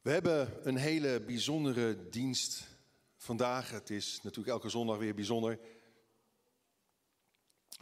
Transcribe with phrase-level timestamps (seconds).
[0.00, 2.66] We hebben een hele bijzondere dienst
[3.16, 3.70] vandaag.
[3.70, 5.58] Het is natuurlijk elke zondag weer bijzonder.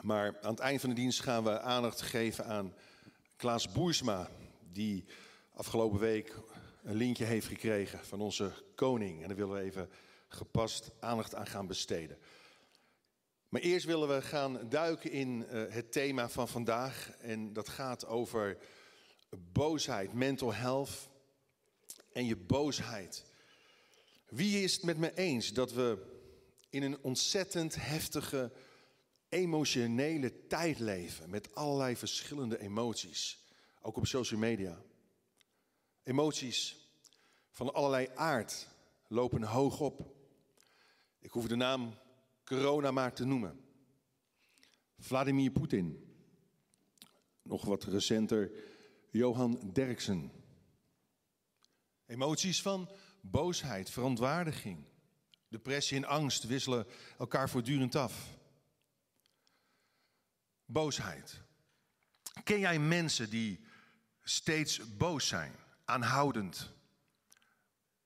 [0.00, 2.74] Maar aan het eind van de dienst gaan we aandacht geven aan
[3.36, 4.30] Klaas Boersma,
[4.72, 5.04] die
[5.52, 6.34] afgelopen week
[6.82, 9.22] een lintje heeft gekregen van onze koning.
[9.22, 9.90] En daar willen we even
[10.28, 12.18] gepast aandacht aan gaan besteden.
[13.48, 17.10] Maar eerst willen we gaan duiken in uh, het thema van vandaag.
[17.10, 18.58] En dat gaat over
[19.52, 21.16] boosheid, mental health
[22.18, 23.24] en je boosheid.
[24.28, 25.98] Wie is het met me eens dat we
[26.70, 28.52] in een ontzettend heftige,
[29.28, 33.38] emotionele tijd leven met allerlei verschillende emoties,
[33.82, 34.82] ook op social media?
[36.02, 36.76] Emoties
[37.50, 38.68] van allerlei aard
[39.08, 40.14] lopen hoog op.
[41.18, 41.94] Ik hoef de naam
[42.44, 43.60] corona maar te noemen.
[44.98, 46.14] Vladimir Poetin.
[47.42, 48.50] Nog wat recenter
[49.10, 50.37] Johan Derksen.
[52.08, 52.90] Emoties van
[53.20, 54.84] boosheid, verontwaardiging,
[55.48, 56.86] depressie en angst wisselen
[57.18, 58.36] elkaar voortdurend af.
[60.64, 61.40] Boosheid.
[62.44, 63.60] Ken jij mensen die
[64.22, 65.52] steeds boos zijn,
[65.84, 66.70] aanhoudend?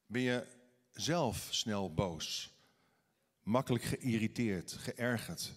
[0.06, 0.46] Ben je
[0.90, 2.50] zelf snel boos,
[3.42, 5.52] makkelijk geïrriteerd, geërgerd?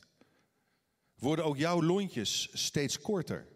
[1.15, 3.47] Worden ook jouw lontjes steeds korter?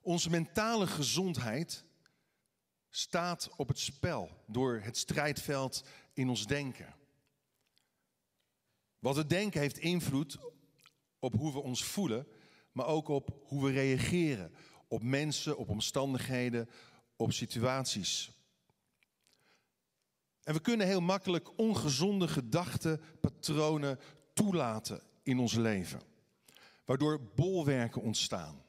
[0.00, 1.86] Onze mentale gezondheid
[2.98, 6.94] staat op het spel door het strijdveld in ons denken.
[8.98, 10.38] Wat we denken heeft invloed
[11.18, 12.26] op hoe we ons voelen,
[12.72, 14.54] maar ook op hoe we reageren
[14.88, 16.68] op mensen, op omstandigheden,
[17.16, 18.30] op situaties.
[20.42, 23.98] En we kunnen heel makkelijk ongezonde gedachten, patronen
[24.32, 26.00] toelaten in ons leven,
[26.84, 28.62] waardoor bolwerken ontstaan.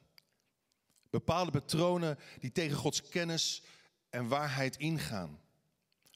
[1.10, 3.62] Bepaalde patronen die tegen Gods kennis
[4.10, 5.40] en waarheid ingaan.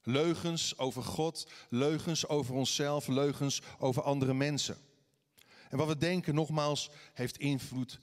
[0.02, 4.76] Leugens over God, leugens over onszelf, leugens over andere mensen.
[5.68, 8.00] En wat we denken, nogmaals, heeft invloed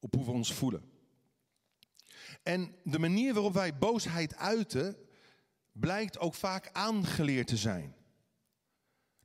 [0.00, 0.90] op hoe we ons voelen.
[2.42, 4.96] En de manier waarop wij boosheid uiten,
[5.72, 7.94] blijkt ook vaak aangeleerd te zijn.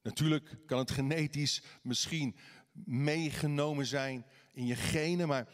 [0.02, 2.36] Natuurlijk kan het genetisch misschien
[2.86, 5.48] meegenomen zijn in je genen, maar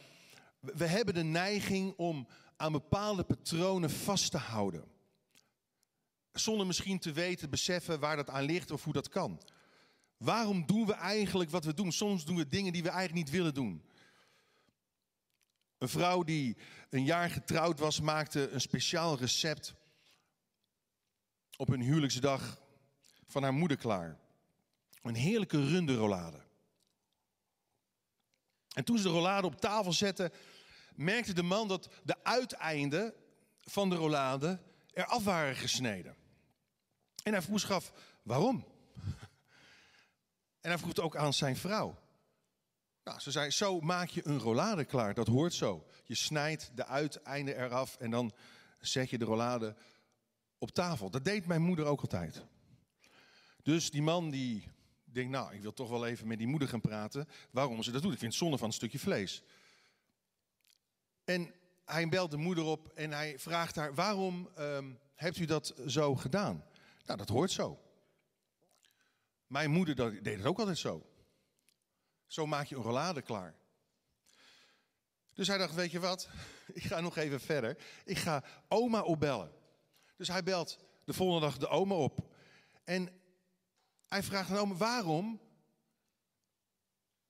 [0.60, 2.28] we hebben de neiging om
[2.60, 4.84] aan bepaalde patronen vast te houden.
[6.32, 9.42] Zonder misschien te weten, beseffen waar dat aan ligt of hoe dat kan.
[10.16, 11.92] Waarom doen we eigenlijk wat we doen?
[11.92, 13.84] Soms doen we dingen die we eigenlijk niet willen doen.
[15.78, 16.56] Een vrouw die
[16.90, 19.74] een jaar getrouwd was, maakte een speciaal recept
[21.56, 22.60] op hun huwelijksdag
[23.26, 24.18] van haar moeder klaar.
[25.02, 26.42] Een heerlijke runderrollade.
[28.72, 30.32] En toen ze de rollade op tafel zette,
[31.00, 33.14] merkte de man dat de uiteinden
[33.58, 34.60] van de rollade
[34.92, 36.16] eraf waren gesneden.
[37.22, 37.90] En hij vroeg
[38.22, 38.64] waarom?
[40.60, 41.98] En hij vroeg het ook aan zijn vrouw.
[43.04, 45.86] Nou, ze zei, zo maak je een rollade klaar, dat hoort zo.
[46.04, 48.32] Je snijdt de uiteinden eraf en dan
[48.80, 49.76] zet je de rollade
[50.58, 51.10] op tafel.
[51.10, 52.44] Dat deed mijn moeder ook altijd.
[53.62, 54.68] Dus die man die
[55.04, 57.28] denkt, nou, ik wil toch wel even met die moeder gaan praten.
[57.50, 58.12] Waarom ze dat doet.
[58.12, 59.42] Ik vind het zonde van een stukje vlees.
[61.30, 61.54] En
[61.84, 66.16] hij belt de moeder op en hij vraagt haar: Waarom um, hebt u dat zo
[66.16, 66.64] gedaan?
[67.04, 67.80] Nou, dat hoort zo.
[69.46, 71.06] Mijn moeder deed het ook altijd zo.
[72.26, 73.54] Zo maak je een rollade klaar.
[75.34, 76.28] Dus hij dacht: Weet je wat?
[76.72, 77.76] Ik ga nog even verder.
[78.04, 79.52] Ik ga oma opbellen.
[80.16, 82.34] Dus hij belt de volgende dag de oma op.
[82.84, 83.08] En
[84.08, 85.40] hij vraagt aan oma: Waarom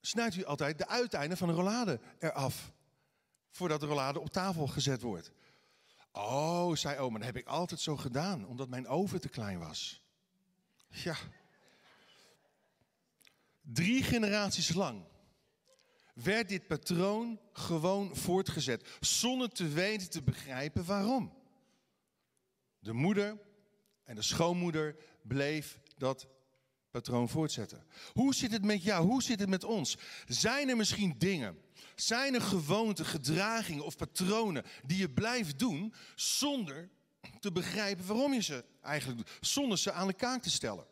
[0.00, 2.72] snijdt u altijd de uiteinden van een rollade eraf?
[3.50, 5.32] Voordat de rollade op tafel gezet wordt.
[6.12, 10.02] Oh, zei oma, dat heb ik altijd zo gedaan, omdat mijn oven te klein was.
[10.88, 11.16] Ja.
[13.60, 15.04] Drie generaties lang
[16.14, 21.32] werd dit patroon gewoon voortgezet, zonder te weten te begrijpen waarom.
[22.78, 23.38] De moeder
[24.04, 26.28] en de schoonmoeder bleef dat
[26.90, 27.86] patroon voortzetten.
[28.12, 29.06] Hoe zit het met jou?
[29.06, 29.96] Hoe zit het met ons?
[30.26, 31.58] Zijn er misschien dingen
[32.00, 36.88] zijn er gewoonten, gedragingen of patronen die je blijft doen zonder
[37.40, 40.86] te begrijpen waarom je ze eigenlijk doet, zonder ze aan de kaak te stellen?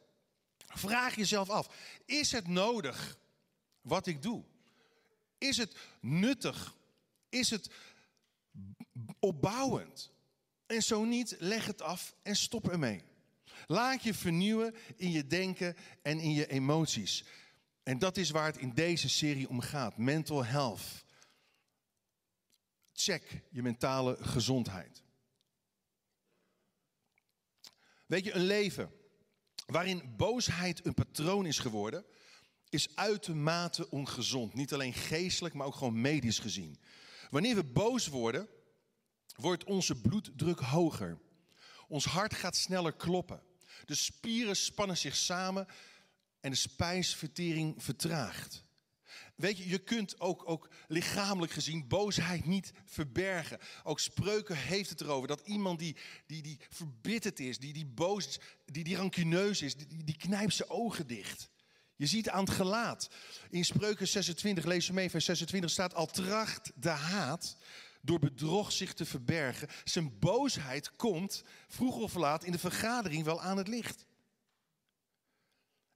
[0.66, 1.68] Vraag jezelf af,
[2.04, 3.18] is het nodig
[3.80, 4.44] wat ik doe?
[5.38, 6.76] Is het nuttig?
[7.28, 7.70] Is het
[9.18, 10.10] opbouwend?
[10.66, 13.02] En zo niet, leg het af en stop ermee.
[13.66, 17.24] Laat je vernieuwen in je denken en in je emoties.
[17.88, 19.96] En dat is waar het in deze serie om gaat.
[19.96, 21.04] Mental health.
[22.92, 25.02] Check je mentale gezondheid.
[28.06, 28.92] Weet je, een leven
[29.66, 32.04] waarin boosheid een patroon is geworden,
[32.68, 34.54] is uitermate ongezond.
[34.54, 36.78] Niet alleen geestelijk, maar ook gewoon medisch gezien.
[37.30, 38.48] Wanneer we boos worden,
[39.36, 41.18] wordt onze bloeddruk hoger.
[41.86, 43.42] Ons hart gaat sneller kloppen.
[43.84, 45.66] De spieren spannen zich samen
[46.40, 48.66] en de spijsvertering vertraagt.
[49.38, 53.58] Weet je, je kunt ook, ook lichamelijk gezien boosheid niet verbergen.
[53.84, 55.96] Ook spreuken heeft het erover dat iemand die,
[56.26, 60.54] die, die verbitterd is, die, die boos is, die, die rancuneus is, die, die knijpt
[60.54, 61.50] zijn ogen dicht.
[61.96, 63.10] Je ziet aan het gelaat.
[63.50, 67.56] In spreuken 26, lees je mee, vers 26 staat, al tracht de haat
[68.02, 69.68] door bedrog zich te verbergen.
[69.84, 74.06] Zijn boosheid komt vroeg of laat in de vergadering wel aan het licht.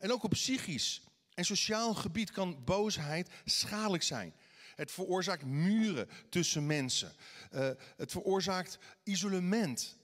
[0.02, 1.02] En ook op psychisch
[1.34, 4.34] en sociaal gebied kan boosheid schadelijk zijn.
[4.74, 7.12] Het veroorzaakt muren tussen mensen.
[7.52, 9.98] Uh, het veroorzaakt isolement.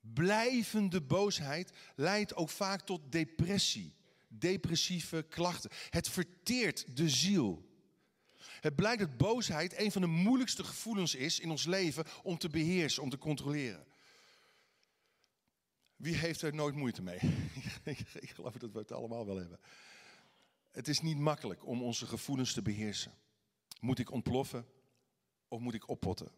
[0.00, 3.94] Blijvende boosheid leidt ook vaak tot depressie,
[4.28, 5.70] depressieve klachten.
[5.90, 7.68] Het verteert de ziel.
[8.60, 12.48] Het blijkt dat boosheid een van de moeilijkste gevoelens is in ons leven om te
[12.48, 13.86] beheersen, om te controleren.
[16.00, 17.18] Wie heeft er nooit moeite mee?
[18.20, 19.58] Ik geloof dat we het allemaal wel hebben.
[20.70, 23.12] Het is niet makkelijk om onze gevoelens te beheersen.
[23.80, 24.66] Moet ik ontploffen
[25.48, 26.28] of moet ik oppotten?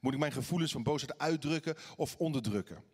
[0.00, 2.84] Moet ik mijn gevoelens van boosheid uitdrukken of onderdrukken?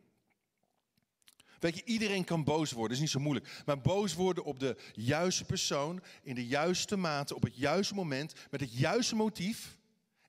[1.59, 3.63] Weet je, iedereen kan boos worden, dat is niet zo moeilijk.
[3.67, 8.35] Maar boos worden op de juiste persoon, in de juiste mate, op het juiste moment,
[8.51, 9.79] met het juiste motief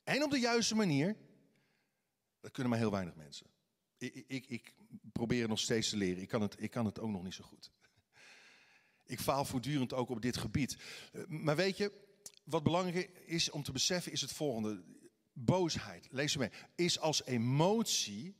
[0.03, 1.15] en op de juiste manier,
[2.39, 3.47] dat kunnen maar heel weinig mensen.
[3.97, 4.73] Ik, ik, ik
[5.11, 7.33] probeer het nog steeds te leren, ik kan, het, ik kan het ook nog niet
[7.33, 7.71] zo goed.
[9.05, 10.77] Ik faal voortdurend ook op dit gebied.
[11.11, 11.91] Eh, maar weet je,
[12.43, 14.83] wat belangrijk is om te beseffen is het volgende.
[15.33, 18.35] Boosheid, lees mee, is als emotie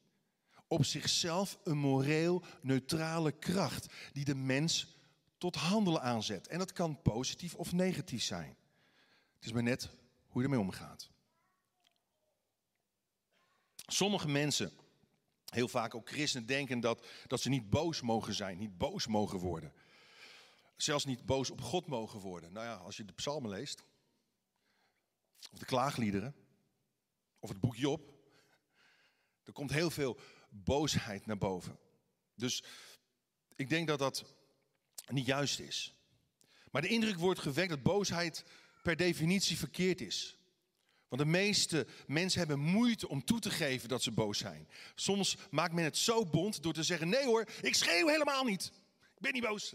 [0.68, 4.96] op zichzelf een moreel neutrale kracht die de mens
[5.38, 6.48] tot handelen aanzet.
[6.48, 8.56] En dat kan positief of negatief zijn.
[9.36, 9.90] Het is maar net
[10.28, 11.10] hoe je ermee omgaat.
[13.76, 14.72] Sommige mensen,
[15.50, 19.40] heel vaak ook christenen, denken dat, dat ze niet boos mogen zijn, niet boos mogen
[19.40, 19.74] worden.
[20.76, 22.54] Zelfs niet boos op God mogen worden.
[22.54, 23.84] Nou ja, als je de psalmen leest,
[25.52, 26.36] of de klaagliederen,
[27.40, 28.14] of het boek Job,
[29.44, 31.80] er komt heel veel boosheid naar boven.
[32.36, 32.64] Dus
[33.56, 34.26] ik denk dat dat
[35.08, 35.96] niet juist is.
[36.72, 38.44] Maar de indruk wordt gewekt dat boosheid
[38.84, 40.37] per definitie verkeerd is.
[41.08, 44.70] Want de meeste mensen hebben moeite om toe te geven dat ze boos zijn.
[44.96, 48.72] Soms maakt men het zo bond door te zeggen: nee hoor, ik schreeuw helemaal niet.
[49.16, 49.74] Ik ben niet boos.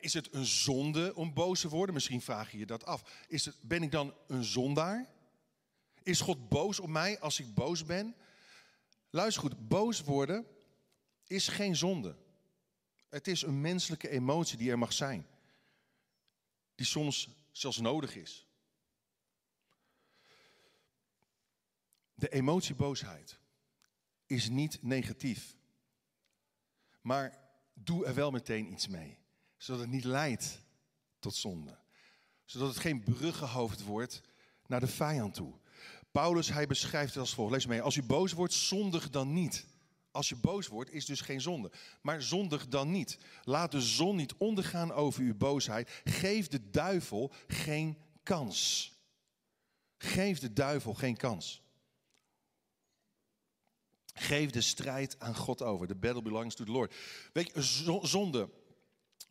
[0.00, 1.94] Is het een zonde om boos te worden?
[1.94, 3.24] Misschien vraag je je dat af.
[3.28, 5.08] Is het, ben ik dan een zondaar?
[6.02, 8.16] Is God boos op mij als ik boos ben?
[9.10, 10.46] Luister goed, boos worden
[11.26, 12.16] is geen zonde.
[13.08, 15.26] Het is een menselijke emotie die er mag zijn.
[16.74, 18.43] Die soms zelfs nodig is.
[22.24, 23.38] De emotie boosheid
[24.26, 25.56] is niet negatief.
[27.00, 27.38] Maar
[27.74, 29.18] doe er wel meteen iets mee.
[29.56, 30.60] Zodat het niet leidt
[31.18, 31.78] tot zonde.
[32.44, 34.22] Zodat het geen bruggenhoofd wordt
[34.66, 35.54] naar de vijand toe.
[36.12, 37.52] Paulus, hij beschrijft het als volgt.
[37.52, 37.82] Lees mee.
[37.82, 39.66] Als u boos wordt, zondig dan niet.
[40.10, 41.72] Als je boos wordt, is dus geen zonde.
[42.02, 43.18] Maar zondig dan niet.
[43.42, 46.00] Laat de zon niet ondergaan over uw boosheid.
[46.04, 48.92] Geef de duivel geen kans.
[49.96, 51.63] Geef de duivel geen kans.
[54.14, 55.86] Geef de strijd aan God over.
[55.86, 56.94] The battle belongs to the Lord.
[57.32, 57.62] Weet je,
[58.06, 58.50] zonde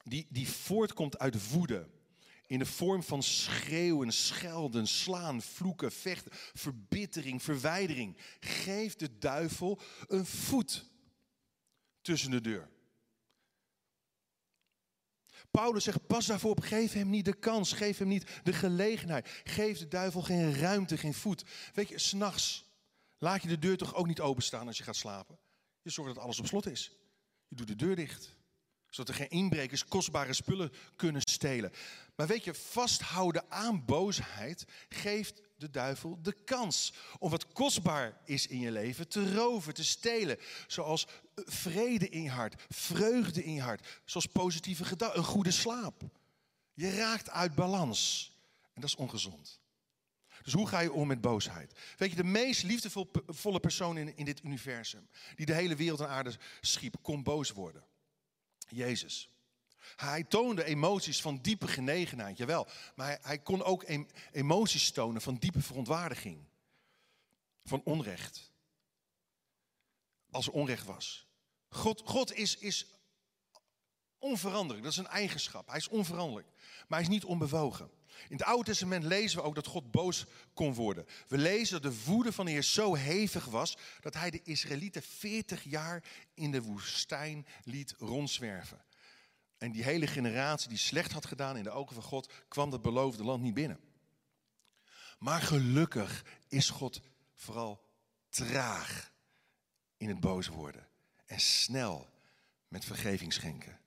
[0.04, 1.90] die, die voortkomt uit woede
[2.48, 8.18] in de vorm van schreeuwen, schelden, slaan, vloeken, vechten, verbittering, verwijdering.
[8.40, 10.86] Geef de duivel een voet
[12.02, 12.72] tussen de deur.
[15.52, 19.42] Paulus zegt, pas daarvoor op, geef hem niet de kans, geef hem niet de gelegenheid.
[19.44, 21.44] Geef de duivel geen ruimte, geen voet.
[21.74, 22.66] Weet je, s'nachts
[23.24, 25.38] laat je de deur toch ook niet openstaan als je gaat slapen.
[25.82, 26.92] Je zorgt dat alles op slot is.
[27.48, 28.36] Je doet de deur dicht
[28.90, 31.72] zodat er geen inbrekers kostbare spullen kunnen stelen.
[32.16, 38.48] Maar weet je, vasthouden aan boosheid geeft de duivel de kans om wat kostbaar is
[38.48, 40.38] in je leven te roven, te stelen.
[40.68, 46.02] Zoals vrede in je hart, vreugde in je hart, zoals positieve gedachten, een goede slaap.
[46.74, 48.32] Je raakt uit balans
[48.74, 49.62] en dat is ongezond.
[50.44, 51.74] Dus hoe ga je om met boosheid?
[51.98, 56.10] Weet je, de meest liefdevolle persoon in, in dit universum, die de hele wereld en
[56.10, 57.84] aarde schiep, kon boos worden.
[58.68, 59.30] Jezus.
[59.96, 62.68] Hij toonde emoties van diepe genegenheid, jawel.
[62.96, 63.86] Maar hij, kon ook
[64.32, 66.46] emoties tonen van diepe verontwaardiging.
[67.66, 68.52] Van onrecht.
[70.32, 71.28] Als er onrecht was.
[71.70, 72.88] God, God is, is
[74.18, 74.84] onveranderlijk.
[74.84, 75.68] Dat is een eigenschap.
[75.68, 76.48] Hij is onveranderlijk.
[76.88, 77.90] Maar hij is niet onbewogen.
[78.30, 81.06] In het Oude Testament lezen we ook dat God boos kon worden.
[81.28, 85.02] We lezen dat de woede van de Heer zo hevig was dat hij de Israëlieten
[85.02, 86.04] 40 jaar
[86.34, 88.86] in de woestijn liet rondzwerven.
[89.58, 92.82] En die hele generatie die slecht had gedaan in de ogen van God, kwam dat
[92.82, 93.80] beloofde land niet binnen.
[95.20, 97.02] Maar gelukkig is God
[97.36, 97.86] vooral
[98.30, 99.12] traag
[99.98, 100.88] in het boos worden
[101.26, 102.10] en snel
[102.68, 103.80] met vergeving schenken.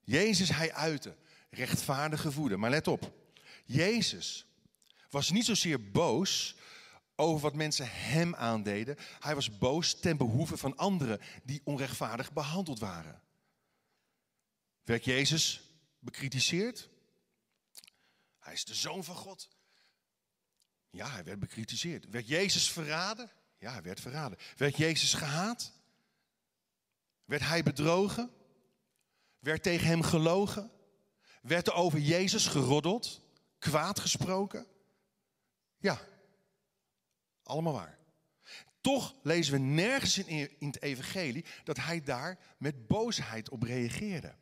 [0.00, 1.16] Jezus, hij uitte
[1.50, 2.56] rechtvaardige woede.
[2.56, 3.12] Maar let op,
[3.64, 4.46] Jezus
[5.10, 6.56] was niet zozeer boos
[7.14, 8.96] over wat mensen hem aandeden.
[9.18, 13.22] Hij was boos ten behoeve van anderen die onrechtvaardig behandeld waren.
[14.82, 15.60] Werd Jezus
[15.98, 16.88] bekritiseerd?
[18.38, 19.48] Hij is de zoon van God.
[20.90, 22.08] Ja, hij werd bekritiseerd.
[22.10, 23.30] Werd Jezus verraden?
[23.58, 24.38] Ja, hij werd verraden.
[24.56, 25.72] Werd Jezus gehaat?
[27.24, 28.30] Werd hij bedrogen?
[29.38, 30.70] Werd tegen hem gelogen?
[31.42, 33.20] Werd er over Jezus geroddeld?
[33.62, 34.66] Kwaad gesproken?
[35.78, 36.00] Ja,
[37.42, 37.98] allemaal waar.
[38.80, 44.34] Toch lezen we nergens in, het evangelie dat hij daar met boosheid op reageerde.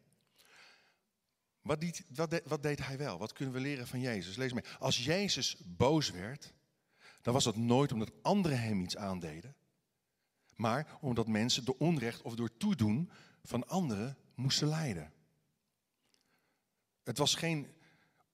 [1.61, 3.19] Wat deed, wat, wat deed, hij wel?
[3.19, 4.37] Wat kunnen we leren van Jezus?
[4.37, 4.65] Lees mee.
[4.79, 6.55] Als Jezus boos werd,
[7.23, 9.57] dan was dat nooit omdat anderen hem iets aandeden,
[10.57, 13.11] maar omdat mensen door onrecht of door toedoen
[13.43, 15.13] van anderen moesten lijden.
[17.03, 17.79] Het was geen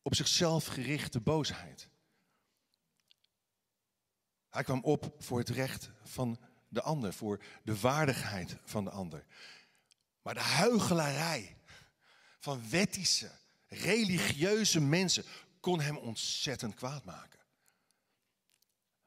[0.06, 1.88] op zichzelf gerichte boosheid.
[4.48, 9.26] Hij kwam op voor het recht van de ander, voor de waardigheid van de ander.
[10.22, 11.56] Maar de huigelarij
[12.38, 13.30] van wettische,
[13.66, 15.24] religieuze mensen
[15.60, 17.40] kon hem ontzettend kwaad maken.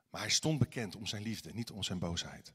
[0.09, 2.53] Maar hij stond bekend om zijn liefde, niet om zijn boosheid.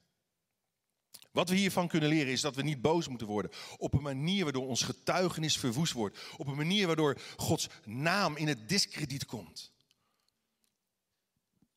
[1.35, 4.45] Wat we hiervan kunnen leren is dat we niet boos moeten worden op een manier
[4.45, 6.19] waardoor ons getuigenis verwoest wordt.
[6.37, 9.73] Op een manier waardoor Gods naam in het discrediet komt.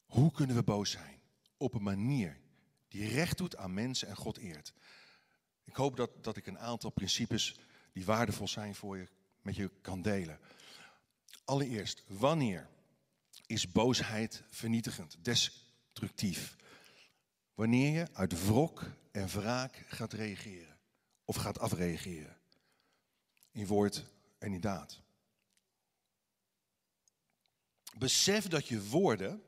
[0.05, 1.21] Hoe kunnen we boos zijn?
[1.57, 2.37] Op een manier
[2.87, 4.73] die recht doet aan mensen en God eert.
[5.63, 7.59] Ik hoop dat, dat ik een aantal principes
[7.93, 9.07] die waardevol zijn voor je
[9.41, 10.39] met je kan delen.
[11.45, 12.69] Allereerst, wanneer
[13.45, 16.55] is boosheid vernietigend, destructief?
[17.57, 20.77] Wanneer je uit wrok en wraak gaat reageren
[21.25, 22.37] of gaat afreageren.
[23.51, 24.05] In woord
[24.37, 25.01] en in daad.
[27.97, 29.43] Besef dat je woorden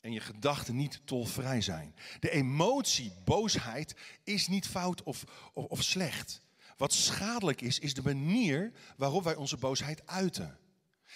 [0.00, 1.94] en je gedachten niet tolvrij zijn.
[2.20, 3.94] De emotie boosheid
[4.24, 6.40] is niet fout of, of, of slecht.
[6.76, 10.58] Wat schadelijk is, is de manier waarop wij onze boosheid uiten.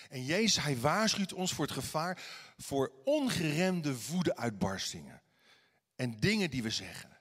[0.09, 2.23] En Jezus, hij waarschuwt ons voor het gevaar
[2.57, 5.23] voor ongeremde woedeuitbarstingen.
[5.99, 7.19] En dingen die we zeggen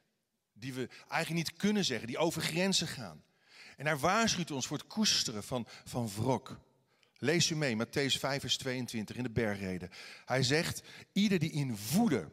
[0.60, 3.24] die we eigenlijk niet kunnen zeggen, die over grenzen gaan.
[3.78, 6.60] En hij waarschuwt ons voor het koesteren van, van wrok.
[7.18, 9.90] Lees u mee, Matthäus 5, vers 22 in de bergreden.
[10.26, 10.82] Hij zegt,
[11.12, 12.32] ieder die in woede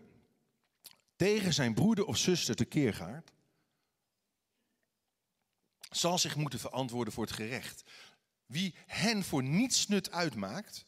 [1.17, 3.33] tegen zijn broeder of zuster tekeer gaat,
[5.91, 7.85] zal zich moeten verantwoorden voor het gerecht.
[8.47, 10.85] Wie hen voor niets nut uitmaakt,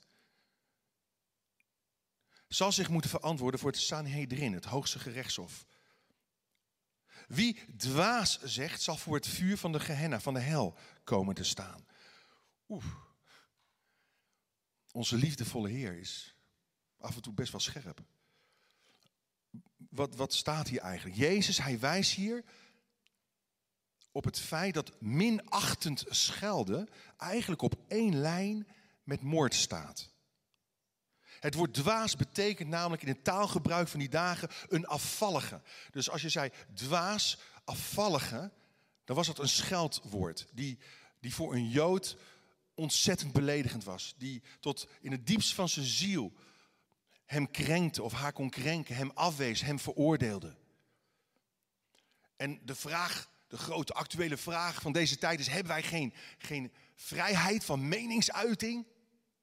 [2.48, 5.66] zal zich moeten verantwoorden voor het Sanhedrin, het hoogste gerechtshof.
[7.28, 11.44] Wie dwaas zegt, zal voor het vuur van de Gehenna, van de hel, komen te
[11.44, 11.86] staan.
[12.68, 12.84] Oeh.
[14.92, 16.36] Onze liefdevolle Heer is
[16.98, 18.00] af en toe best wel scherp.
[19.76, 21.16] Wat, wat staat hier eigenlijk?
[21.16, 22.44] Jezus, hij wijst hier
[24.12, 28.66] op het feit dat minachtend schelden eigenlijk op één lijn
[29.02, 30.10] met moord staat.
[31.40, 35.60] Het woord dwaas betekent namelijk in het taalgebruik van die dagen een afvallige.
[35.90, 38.50] Dus als je zei dwaas, afvallige,
[39.04, 40.78] dan was dat een scheldwoord die,
[41.20, 42.16] die voor een Jood
[42.74, 44.14] ontzettend beledigend was.
[44.18, 46.32] Die tot in het diepst van zijn ziel
[47.24, 50.56] hem krenkte of haar kon krenken, hem afwees, hem veroordeelde.
[52.36, 56.72] En de vraag, de grote actuele vraag van deze tijd is: hebben wij geen, geen
[56.94, 58.86] vrijheid van meningsuiting?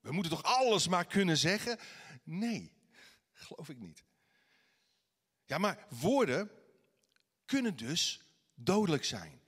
[0.04, 1.78] We moeten toch alles maar kunnen zeggen?
[2.24, 2.74] Nee,
[3.32, 4.04] geloof ik niet.
[5.46, 6.52] Ja, maar woorden
[7.46, 8.22] kunnen dus
[8.56, 9.42] dodelijk zijn.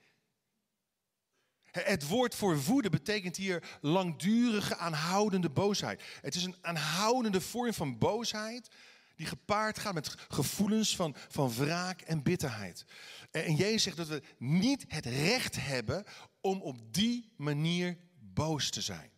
[1.70, 6.02] Het woord voor woede betekent hier langdurige, aanhoudende boosheid.
[6.20, 8.68] Het is een aanhoudende vorm van boosheid
[9.16, 12.84] die gepaard gaat met gevoelens van, van wraak en bitterheid.
[13.30, 16.04] En Jezus zegt dat we niet het recht hebben
[16.40, 19.14] om op die manier boos te zijn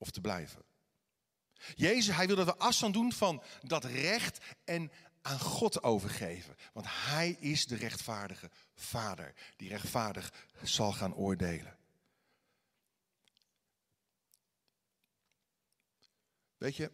[0.00, 0.62] of te blijven.
[1.74, 4.90] Jezus, hij wil dat we afstand doen van dat recht en
[5.22, 6.56] aan God overgeven.
[6.72, 11.78] Want Hij is de rechtvaardige Vader, die rechtvaardig zal gaan oordelen.
[16.56, 16.92] Weet je,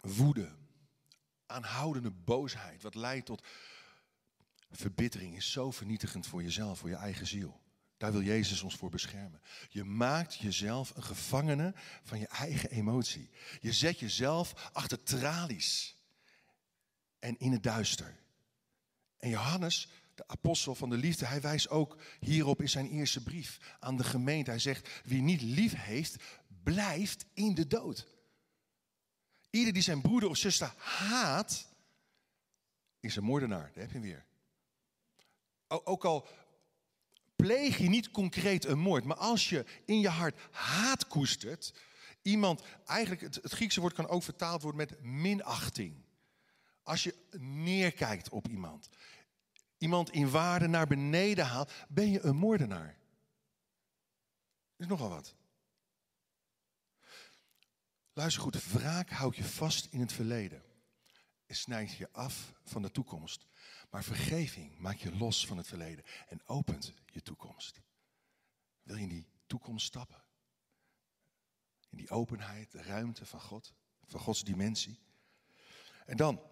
[0.00, 0.52] woede,
[1.46, 3.46] aanhoudende boosheid, wat leidt tot
[4.70, 7.63] verbittering, is zo vernietigend voor jezelf, voor je eigen ziel.
[8.04, 9.40] Daar wil Jezus ons voor beschermen.
[9.68, 13.30] Je maakt jezelf een gevangene van je eigen emotie.
[13.60, 15.96] Je zet jezelf achter tralies
[17.18, 18.16] en in het duister.
[19.16, 23.76] En Johannes, de apostel van de liefde, hij wijst ook hierop in zijn eerste brief
[23.80, 24.50] aan de gemeente.
[24.50, 26.16] Hij zegt, wie niet lief heeft,
[26.62, 28.06] blijft in de dood.
[29.50, 31.68] Ieder die zijn broeder of zuster haat,
[33.00, 33.70] is een moordenaar.
[33.74, 34.24] Daar heb je weer.
[35.66, 36.28] Ook al
[37.44, 41.74] pleeg je niet concreet een moord, maar als je in je hart haat koestert,
[42.22, 46.04] iemand, eigenlijk het, Griekse woord kan ook vertaald worden met minachting.
[46.82, 48.88] Als je neerkijkt op iemand,
[49.78, 52.96] iemand in waarde naar beneden haalt, ben je een moordenaar.
[54.76, 55.34] is nogal wat.
[58.12, 60.62] Luister goed, wraak houdt je vast in het verleden.
[61.46, 63.46] En snijdt je af van de toekomst.
[63.94, 67.80] Maar vergeving maakt je los van het verleden en opent je toekomst.
[68.82, 70.22] Wil je in die toekomst stappen?
[71.90, 73.74] In die openheid, de ruimte van God,
[74.04, 74.98] van Gods dimensie.
[76.06, 76.42] En dan,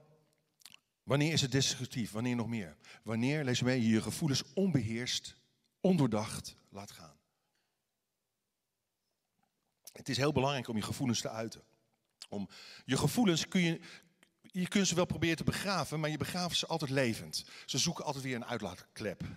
[1.03, 2.11] wanneer is het destructief?
[2.11, 2.77] Wanneer nog meer?
[3.03, 5.37] Wanneer, lees mee, je je gevoelens onbeheerst,
[5.81, 7.17] ondoordacht laat gaan.
[9.93, 11.63] Het is heel belangrijk om je gevoelens te uiten.
[12.29, 12.49] Om
[12.85, 13.81] je gevoelens kun je,
[14.53, 17.45] je kunt ze wel proberen te begraven, maar je begraaft ze altijd levend.
[17.67, 19.23] Ze zoeken altijd weer een uitlaatklep.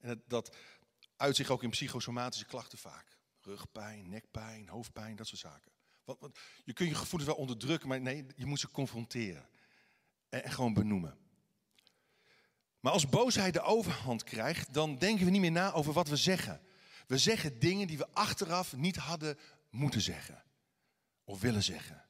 [0.00, 0.56] En dat, dat
[1.16, 3.18] uit zich ook in psychosomatische klachten vaak.
[3.40, 5.72] Rugpijn, nekpijn, hoofdpijn, dat soort zaken.
[6.04, 9.48] Want, want je kunt je gevoelens wel onderdrukken, maar nee, je moet ze confronteren.
[10.28, 11.18] En, en gewoon benoemen.
[12.80, 16.16] Maar als boosheid de overhand krijgt, dan denken we niet meer na over wat we
[16.16, 16.60] zeggen.
[17.06, 19.38] We zeggen dingen die we achteraf niet hadden
[19.70, 20.44] moeten zeggen.
[21.24, 22.05] Of willen zeggen.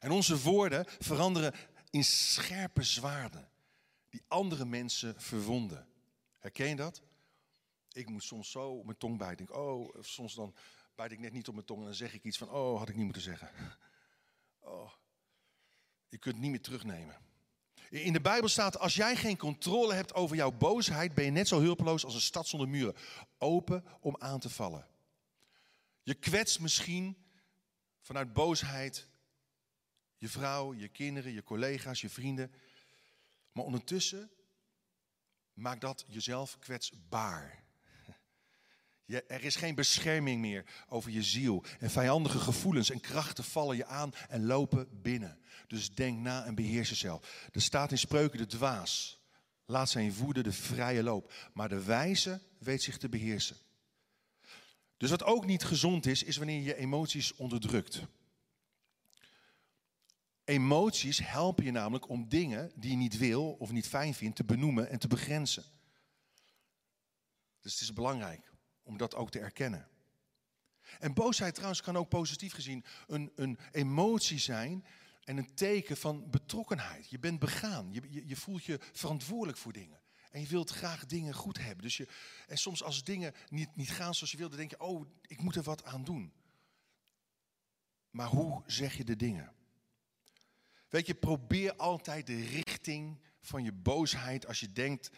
[0.00, 1.54] En onze woorden veranderen
[1.90, 3.48] in scherpe zwaarden
[4.08, 5.88] die andere mensen verwonden.
[6.38, 7.02] Herken je dat?
[7.92, 9.54] Ik moet soms zo op mijn tong bijten.
[9.54, 10.54] Oh, soms dan
[10.94, 12.88] bijt ik net niet op mijn tong en dan zeg ik iets van, oh, had
[12.88, 13.50] ik niet moeten zeggen.
[14.62, 14.92] Oh,
[16.08, 17.16] je kunt het niet meer terugnemen.
[17.90, 21.48] In de Bijbel staat, als jij geen controle hebt over jouw boosheid, ben je net
[21.48, 22.94] zo hulpeloos als een stad zonder muren.
[23.38, 24.86] Open om aan te vallen.
[26.02, 27.16] Je kwetst misschien
[28.00, 29.09] vanuit boosheid
[30.20, 32.52] je vrouw, je kinderen, je collega's, je vrienden.
[33.52, 34.30] Maar ondertussen
[35.52, 37.62] maakt dat jezelf kwetsbaar.
[39.04, 41.64] Je, er is geen bescherming meer over je ziel.
[41.78, 45.38] En vijandige gevoelens en krachten vallen je aan en lopen binnen.
[45.66, 47.48] Dus denk na en beheers jezelf.
[47.52, 49.20] Er staat in spreuken de dwaas.
[49.64, 51.32] Laat zijn woede de vrije loop.
[51.54, 53.56] Maar de wijze weet zich te beheersen.
[54.96, 58.02] Dus wat ook niet gezond is, is wanneer je emoties onderdrukt.
[60.50, 64.44] Emoties helpen je namelijk om dingen die je niet wil of niet fijn vindt te
[64.44, 65.64] benoemen en te begrenzen.
[67.60, 69.88] Dus het is belangrijk om dat ook te erkennen.
[70.98, 74.84] En boosheid trouwens kan ook positief gezien een, een emotie zijn
[75.24, 77.10] en een teken van betrokkenheid.
[77.10, 80.00] Je bent begaan, je, je, voelt je verantwoordelijk voor dingen.
[80.30, 81.84] En je wilt graag dingen goed hebben.
[81.84, 82.08] Dus je,
[82.46, 85.42] en soms als dingen niet, niet gaan zoals je wilt, dan denk je, oh, ik
[85.42, 86.32] moet er wat aan doen.
[88.10, 89.58] Maar hoe zeg je de dingen?
[90.90, 95.10] Weet je, probeer altijd de richting van je boosheid, als je denkt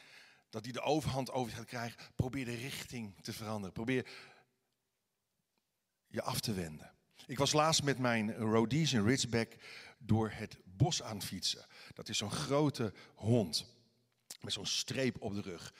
[0.50, 3.72] dat die de overhand over gaat krijgen, probeer de richting te veranderen.
[3.72, 4.08] Probeer
[6.06, 6.92] je af te wenden.
[7.26, 9.52] Ik was laatst met mijn roadies in Ridgeback
[9.98, 11.66] door het bos aan het fietsen.
[11.94, 13.66] Dat is zo'n grote hond
[14.40, 15.74] met zo'n streep op de rug.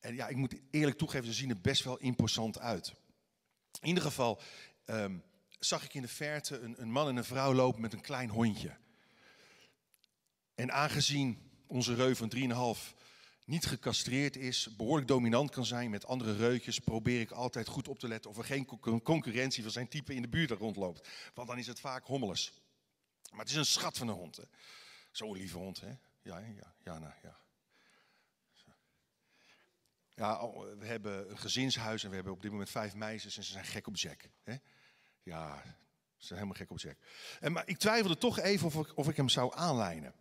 [0.00, 2.94] En ja, ik moet eerlijk toegeven, ze zien er best wel imposant uit.
[3.80, 4.40] In ieder geval
[4.84, 5.18] ehm,
[5.58, 8.28] zag ik in de verte een, een man en een vrouw lopen met een klein
[8.28, 8.76] hondje.
[10.60, 12.32] En aangezien onze reu van
[12.76, 12.94] 3,5
[13.44, 17.98] niet gecastreerd is, behoorlijk dominant kan zijn met andere reutjes, probeer ik altijd goed op
[17.98, 18.66] te letten of er geen
[19.02, 21.08] concurrentie van zijn type in de buurt rondloopt.
[21.34, 22.52] Want dan is het vaak hommeles.
[23.30, 24.40] Maar het is een schat van een hond.
[25.12, 25.92] Zo'n lieve hond, hè?
[26.22, 27.38] Ja, ja, ja, nou, ja.
[30.14, 33.44] Ja, oh, we hebben een gezinshuis en we hebben op dit moment vijf meisjes en
[33.44, 34.30] ze zijn gek op Jack.
[34.42, 34.56] Hè?
[35.22, 35.62] Ja,
[36.16, 36.98] ze zijn helemaal gek op Jack.
[37.40, 40.14] En, maar ik twijfelde toch even of ik, of ik hem zou aanlijnen.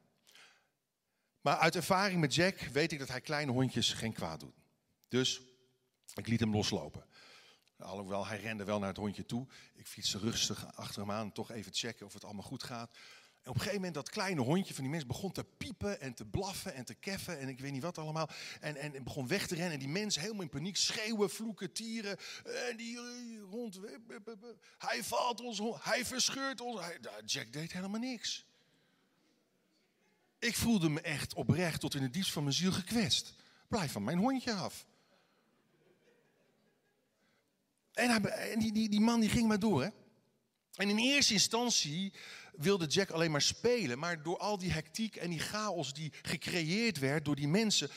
[1.41, 4.55] Maar uit ervaring met Jack weet ik dat hij kleine hondjes geen kwaad doet.
[5.07, 5.41] Dus
[6.15, 7.05] ik liet hem loslopen.
[7.77, 9.47] Alhoewel, hij rende wel naar het hondje toe.
[9.75, 12.97] Ik fietste rustig achter hem aan, toch even checken of het allemaal goed gaat.
[13.41, 16.13] En op een gegeven moment dat kleine hondje van die mensen begon te piepen en
[16.13, 18.29] te blaffen en te keffen en ik weet niet wat allemaal.
[18.59, 22.17] En, en, begon weg te rennen en die mensen helemaal in paniek schreeuwen, vloeken, tieren.
[22.69, 23.03] En die eh,
[23.49, 23.79] hond,
[24.77, 26.79] hij valt ons, hij verscheurt ons.
[26.79, 28.48] Hij, Jack deed helemaal niks.
[30.39, 33.33] Ik voelde me echt oprecht tot in het diepst van mijn ziel gekwetst.
[33.67, 34.85] Blijf van mijn hondje af.
[37.93, 39.83] En, die, die, die man die ging maar door.
[39.83, 39.89] Hè?
[40.75, 42.13] En in eerste instantie
[42.51, 43.99] wilde Jack alleen maar spelen.
[43.99, 47.89] Maar door al die hectiek en die chaos die gecreëerd werd door die mensen,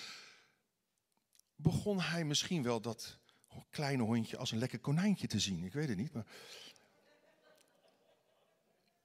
[1.56, 3.18] begon hij misschien wel dat
[3.70, 5.64] kleine hondje als een lekker konijntje te zien.
[5.64, 6.12] Ik weet het niet.
[6.12, 6.26] Maar...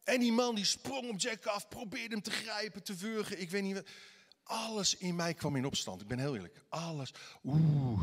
[0.08, 3.42] En die man die sprong op Jack af, probeerde hem te grijpen, te wurgen.
[3.42, 3.88] Ik weet niet wat.
[4.44, 6.02] Alles in mij kwam in opstand.
[6.02, 6.64] Ik ben heel eerlijk.
[6.70, 7.14] Alles.
[7.44, 8.02] Oeh,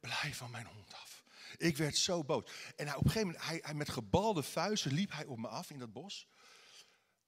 [0.00, 1.24] blijf van mijn hond af.
[1.56, 2.44] Ik werd zo boos.
[2.76, 5.48] En hij, op een gegeven moment, hij, hij, met gebalde vuisten liep hij op me
[5.48, 6.28] af in dat bos.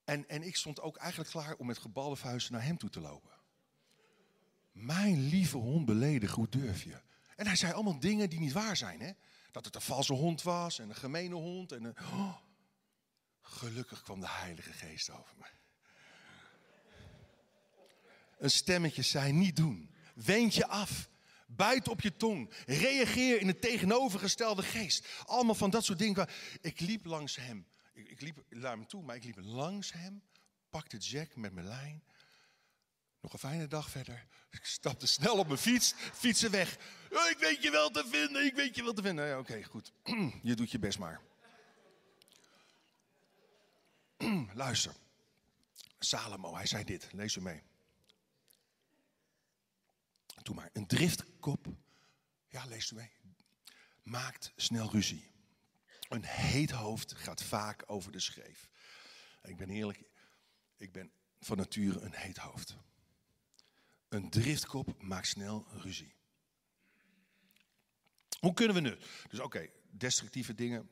[0.04, 3.00] En, en ik stond ook eigenlijk klaar om met gebalde vuisten naar hem toe te
[3.00, 3.32] lopen.
[4.72, 7.00] Mijn lieve hond beledigen, hoe durf je?
[7.36, 9.00] En hij zei allemaal dingen die niet waar zijn.
[9.00, 9.12] Hè?
[9.50, 11.72] Dat het een valse hond was en een gemene hond.
[11.72, 11.96] En een...
[11.98, 12.36] Oh,
[13.56, 15.46] gelukkig kwam de Heilige Geest over me.
[18.38, 19.90] Een stemmetje zei niet doen.
[20.14, 21.08] Wend je af.
[21.46, 22.50] Bijt op je tong.
[22.66, 25.08] Reageer in het tegenovergestelde geest.
[25.24, 26.28] Allemaal van dat soort dingen.
[26.60, 27.66] Ik liep langs hem.
[27.92, 30.22] Ik, ik liep naar hem toe, maar ik liep langs hem.
[30.70, 32.02] Pakte Jack met mijn lijn.
[33.20, 34.26] Nog een fijne dag verder.
[34.50, 35.94] Ik stapte snel op mijn fiets.
[36.12, 36.78] Fietsen weg.
[37.10, 38.44] Ik weet je wel te vinden.
[38.44, 39.26] Ik weet je wel te vinden.
[39.26, 39.92] Ja, Oké, goed.
[40.42, 41.20] Je doet je best maar.
[44.54, 44.94] Luister.
[45.98, 47.12] Salomo, hij zei dit.
[47.12, 47.62] Lees hem mee.
[50.42, 50.70] Doe maar.
[50.72, 51.66] Een driftkop,
[52.48, 53.10] ja, lees u mee,
[54.02, 55.30] maakt snel ruzie.
[56.08, 58.68] Een heet hoofd gaat vaak over de schreef.
[59.42, 60.04] Ik ben eerlijk,
[60.76, 62.76] ik ben van nature een heet hoofd.
[64.08, 66.14] Een driftkop maakt snel ruzie.
[68.40, 68.98] Hoe kunnen we nu?
[69.28, 70.88] Dus oké, destructieve dingen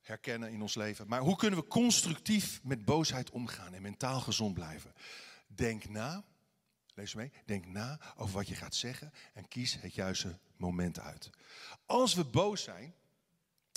[0.00, 1.08] herkennen in ons leven.
[1.08, 4.94] Maar hoe kunnen we constructief met boosheid omgaan en mentaal gezond blijven?
[5.46, 6.24] Denk na
[7.00, 7.32] Lees mee.
[7.44, 11.30] Denk na over wat je gaat zeggen en kies het juiste moment uit.
[11.86, 12.94] Als we boos zijn,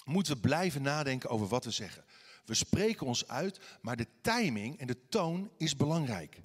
[0.06, 2.06] moeten we blijven nadenken over wat we zeggen.
[2.46, 6.42] We spreken ons uit, maar de timing en de toon is belangrijk.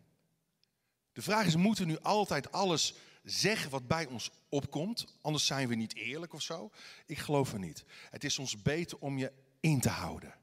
[1.13, 5.07] De vraag is, moeten we nu altijd alles zeggen wat bij ons opkomt?
[5.21, 6.71] Anders zijn we niet eerlijk of zo.
[7.07, 7.85] Ik geloof er niet.
[8.11, 10.35] Het is ons beter om je in te houden.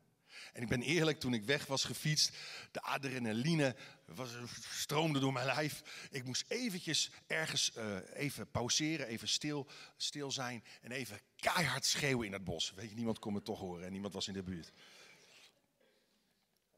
[0.54, 2.38] En ik ben eerlijk, toen ik weg was gefietst,
[2.72, 3.76] de adrenaline
[4.06, 4.30] was,
[4.72, 5.82] stroomde door mijn lijf.
[6.12, 12.26] Ik moest eventjes ergens uh, even pauzeren, even stil, stil zijn en even keihard schreeuwen
[12.26, 12.74] in het bos.
[12.76, 14.72] Weet je, niemand kon me toch horen en niemand was in de buurt.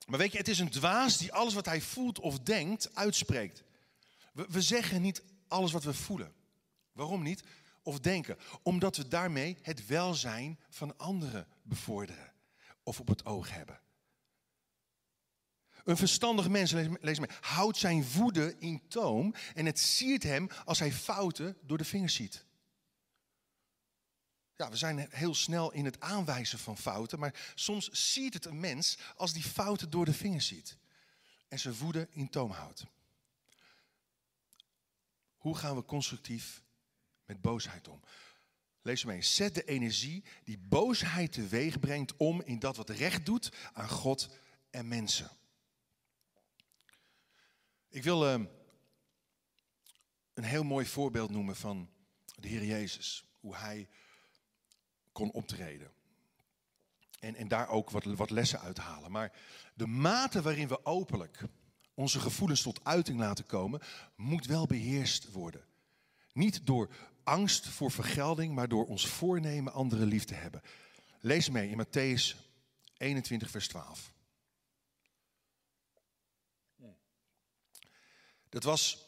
[0.07, 3.63] Maar weet je, het is een dwaas die alles wat hij voelt of denkt uitspreekt.
[4.33, 6.33] We, we zeggen niet alles wat we voelen.
[6.91, 7.43] Waarom niet?
[7.87, 8.37] Of denken.
[8.63, 12.33] Omdat we daarmee het welzijn van anderen bevorderen
[12.83, 13.79] of op het oog hebben.
[15.83, 16.71] Een verstandig mens,
[17.01, 21.77] lees me, houdt zijn woede in toom en het siert hem als hij fouten door
[21.77, 22.45] de vingers ziet.
[24.55, 28.59] Ja, we zijn heel snel in het aanwijzen van fouten, maar soms ziet het een
[28.59, 30.77] mens als die fouten door de vingers ziet
[31.47, 32.85] en zijn woede in toom houdt.
[35.37, 36.65] Hoe gaan we constructief
[37.27, 38.01] met boosheid om?
[38.81, 39.21] Lees mee.
[39.21, 44.29] Zet de energie die boosheid teweeg brengt om in dat wat recht doet aan God
[44.69, 45.29] en mensen.
[47.89, 48.45] Ik wil uh,
[50.33, 51.89] een heel mooi voorbeeld noemen van
[52.35, 53.25] de Heer Jezus.
[53.39, 53.89] Hoe hij
[55.11, 55.91] kon optreden.
[57.19, 59.11] En, en daar ook wat, wat lessen uithalen.
[59.11, 59.33] Maar
[59.73, 61.43] de mate waarin we openlijk
[61.93, 63.81] onze gevoelens tot uiting laten komen,
[64.15, 65.65] moet wel beheerst worden.
[66.33, 66.89] Niet door
[67.27, 70.61] angst voor vergelding, maar door ons voornemen anderen lief te hebben.
[71.19, 72.35] Lees mee in Matthäus
[72.97, 74.11] 21, vers 12.
[78.49, 79.07] Dat was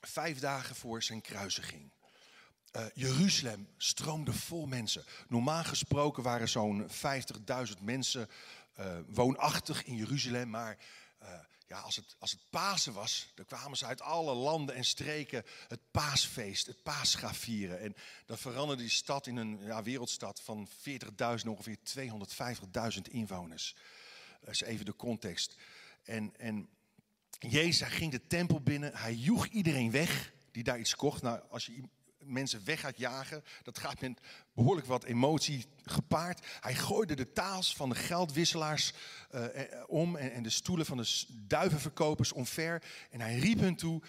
[0.00, 1.92] vijf dagen voor zijn kruisiging.
[2.76, 5.04] Uh, Jeruzalem stroomde vol mensen.
[5.28, 8.28] Normaal gesproken waren zo'n 50.000 mensen
[8.80, 10.78] uh, woonachtig in Jeruzalem, maar
[11.22, 11.28] uh,
[11.80, 15.80] als, het, als het Pasen was, dan kwamen ze uit alle landen en streken het
[15.90, 17.80] paasfeest, het paascha vieren.
[17.80, 17.94] En
[18.26, 21.76] dan veranderde die stad in een ja, wereldstad van 40.000, ongeveer
[22.96, 23.76] 250.000 inwoners.
[24.40, 25.56] Dat is even de context.
[26.02, 26.68] En, en
[27.38, 31.22] Jezus ging de tempel binnen, hij joeg iedereen weg die daar iets kocht.
[31.22, 31.82] Nou, als je
[32.26, 33.44] mensen weg gaat jagen.
[33.62, 34.20] Dat gaat met
[34.52, 36.46] behoorlijk wat emotie gepaard.
[36.60, 38.92] Hij gooide de taals van de geldwisselaars
[39.34, 39.42] uh,
[39.86, 42.82] om en, en de stoelen van de duivenverkopers omver.
[43.10, 44.02] En hij riep hen toe,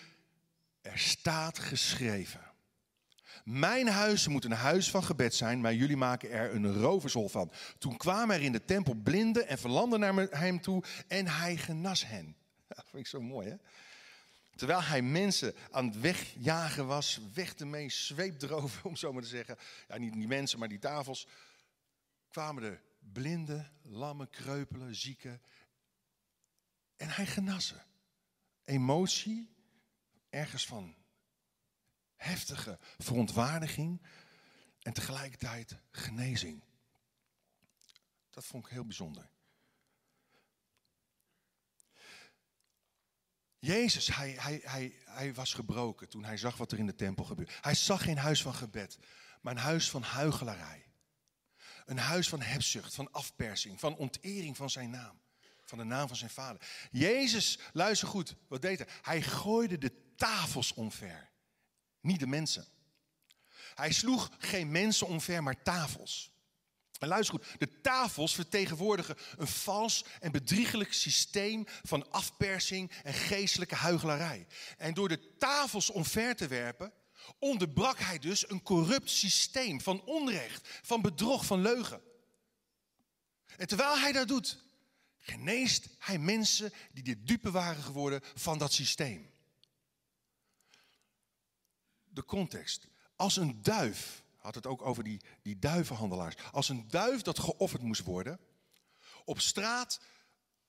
[0.82, 2.54] er staat geschreven.
[3.44, 7.52] Mijn huis moet een huis van gebed zijn, maar jullie maken er een rovershol van.
[7.78, 12.08] Toen kwamen er in de tempel blinden en verlanden naar hem toe en hij genas
[12.08, 12.36] hen.
[12.68, 13.56] Dat vind ik zo mooi, hè?
[14.56, 19.28] Terwijl hij mensen aan het wegjagen was, weg ermee, zweep erover, om zo maar te
[19.28, 19.58] zeggen.
[19.88, 21.28] Ja, niet die mensen, maar die tafels.
[22.30, 25.42] Kwamen er blinden, lammen, kreupelen, zieken.
[26.96, 27.86] En hij genassen.
[28.64, 29.56] Emotie,
[30.30, 30.96] ergens van
[32.16, 34.02] heftige verontwaardiging
[34.80, 36.64] en tegelijkertijd genezing.
[38.30, 39.30] Dat vond ik heel bijzonder.
[43.66, 47.24] Jezus, hij, hij, hij, hij was gebroken toen hij zag wat er in de tempel
[47.24, 47.52] gebeurde.
[47.62, 48.98] Hij zag geen huis van gebed,
[49.42, 50.86] maar een huis van huigelarij.
[51.86, 55.22] Een huis van hebzucht, van afpersing, van ontering van zijn naam.
[55.66, 56.68] Van de naam van zijn vader.
[56.92, 58.88] Jezus, luister goed, wat deed hij?
[59.02, 61.30] Hij gooide de tafels omver,
[62.02, 62.68] niet de mensen.
[63.76, 66.35] Hij sloeg geen mensen omver, maar tafels.
[67.00, 73.76] En luister goed, de tafels vertegenwoordigen een vals en bedriegelijk systeem van afpersing en geestelijke
[73.76, 74.48] huigelarij.
[74.78, 76.94] En door de tafels omver te werpen,
[77.40, 82.02] onderbrak hij dus een corrupt systeem van onrecht, van bedrog, van leugen.
[83.58, 84.64] En terwijl hij dat doet,
[85.18, 89.34] geneest hij mensen die de dupe waren geworden van dat systeem.
[92.04, 92.88] De context.
[93.16, 96.36] Als een duif had het ook over die, die duivenhandelaars.
[96.52, 98.40] Als een duif dat geofferd moest worden,
[99.24, 100.00] op straat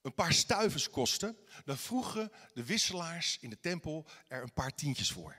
[0.03, 5.13] een paar stuivers kostte, dan vroegen de wisselaars in de tempel er een paar tientjes
[5.13, 5.37] voor.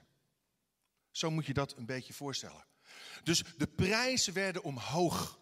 [1.11, 2.65] Zo moet je dat een beetje voorstellen.
[3.23, 5.39] Dus de prijzen werden omhoog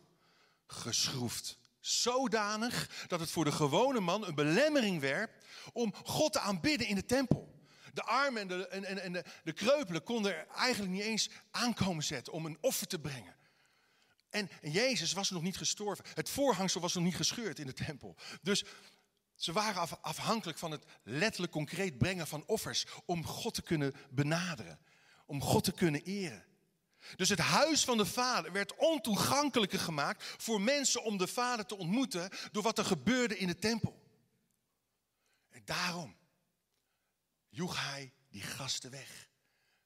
[0.67, 1.57] geschroefd.
[1.79, 5.31] Zodanig dat het voor de gewone man een belemmering werd
[5.73, 7.54] om God te aanbidden in de tempel.
[7.95, 12.03] De armen en de, en, en, de, de kreupelen konden er eigenlijk niet eens aankomen
[12.03, 13.35] zetten om een offer te brengen.
[14.29, 16.05] En, en Jezus was nog niet gestorven.
[16.13, 18.15] Het voorhangsel was nog niet gescheurd in de tempel.
[18.41, 18.63] Dus
[19.35, 24.79] ze waren afhankelijk van het letterlijk concreet brengen van offers om God te kunnen benaderen,
[25.25, 26.45] om God te kunnen eren.
[27.15, 31.77] Dus het huis van de Vader werd ontoegankelijker gemaakt voor mensen om de Vader te
[31.77, 34.03] ontmoeten door wat er gebeurde in de tempel.
[35.49, 36.15] En daarom
[37.55, 39.29] joeg hij die gasten weg.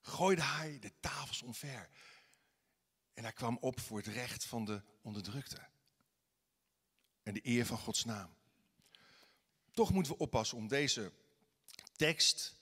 [0.01, 1.89] Gooide hij de tafels omver.
[3.13, 5.67] En hij kwam op voor het recht van de onderdrukte.
[7.23, 8.33] En de eer van Gods naam.
[9.71, 11.11] Toch moeten we oppassen om deze
[11.95, 12.59] tekst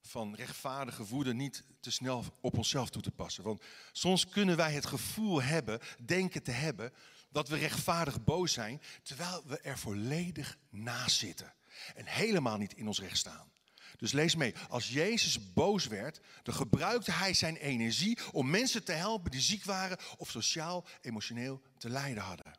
[0.00, 3.44] van rechtvaardige woede niet te snel op onszelf toe te passen.
[3.44, 6.92] Want soms kunnen wij het gevoel hebben, denken te hebben,
[7.30, 11.54] dat we rechtvaardig boos zijn, terwijl we er volledig naast zitten.
[11.94, 13.54] En helemaal niet in ons recht staan.
[13.96, 14.54] Dus lees mee.
[14.68, 19.64] Als Jezus boos werd, dan gebruikte hij zijn energie om mensen te helpen die ziek
[19.64, 22.58] waren of sociaal, emotioneel te lijden hadden.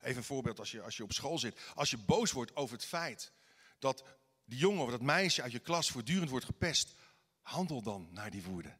[0.00, 1.58] Even een voorbeeld als je, als je op school zit.
[1.74, 3.32] Als je boos wordt over het feit
[3.78, 4.04] dat
[4.44, 6.94] die jongen of dat meisje uit je klas voortdurend wordt gepest,
[7.40, 8.76] handel dan naar die woede.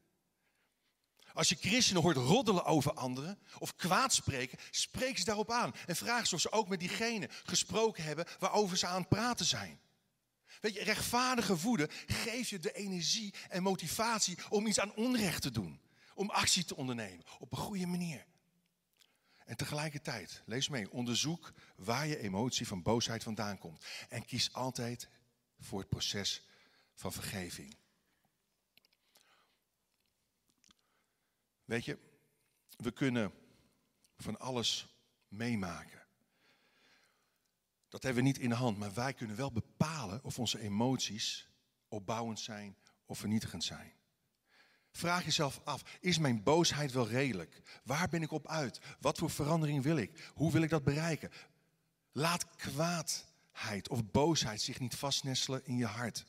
[1.33, 5.75] Als je christenen hoort roddelen over anderen of kwaad spreken, spreek ze daarop aan.
[5.87, 9.47] En vraag ze of ze ook met diegene gesproken hebben waarover ze aan het praten
[9.47, 9.81] zijn.
[10.61, 15.51] Weet je, rechtvaardige woede geeft je de energie en motivatie om iets aan onrecht te
[15.51, 15.81] doen.
[16.15, 18.27] Om actie te ondernemen op een goede manier.
[19.45, 23.85] En tegelijkertijd, lees mee, onderzoek waar je emotie van boosheid vandaan komt.
[24.09, 25.09] En kies altijd
[25.59, 26.47] voor het proces
[26.95, 27.77] van vergeving.
[31.65, 31.99] Weet je,
[32.77, 33.33] we kunnen
[34.17, 34.87] van alles
[35.29, 35.96] meemaken.
[37.89, 41.49] Dat hebben we niet in de hand, maar wij kunnen wel bepalen of onze emoties
[41.89, 43.93] opbouwend zijn of vernietigend zijn.
[44.91, 47.81] Vraag jezelf af, is mijn boosheid wel redelijk?
[47.85, 48.81] Waar ben ik op uit?
[49.01, 50.31] Wat voor verandering wil ik?
[50.35, 51.31] Hoe wil ik dat bereiken?
[52.13, 56.25] Laat kwaadheid of boosheid zich niet vastnestelen in je hart.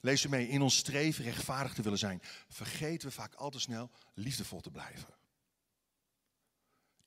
[0.00, 3.60] Lees er mee, in ons streven rechtvaardig te willen zijn, vergeten we vaak al te
[3.60, 5.17] snel liefdevol te blijven.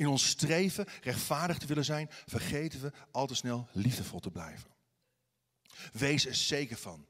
[0.02, 4.70] In ons streven rechtvaardig te willen zijn, vergeten we al te snel liefdevol te blijven.
[5.92, 7.08] Wees er zeker van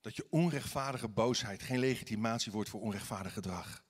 [0.00, 3.84] dat je onrechtvaardige boosheid geen legitimatie wordt voor onrechtvaardig gedrag.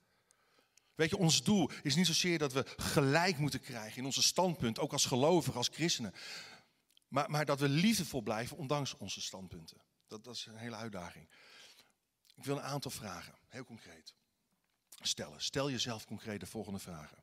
[0.95, 4.79] Weet je, ons doel is niet zozeer dat we gelijk moeten krijgen in onze standpunt,
[4.79, 6.13] ook als gelovigen, als christenen.
[7.07, 9.81] Maar, maar dat we liefdevol blijven, ondanks onze standpunten.
[10.07, 11.29] Dat, dat is een hele uitdaging.
[12.35, 14.15] Ik wil een aantal vragen, heel concreet,
[14.99, 15.41] stellen.
[15.41, 17.20] Stel jezelf concreet de volgende vragen.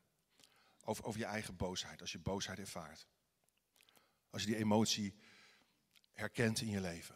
[0.89, 3.07] Over, je eigen boosheid, als je boosheid ervaart.
[4.29, 5.15] Als je die emotie
[6.13, 7.15] herkent in je leven.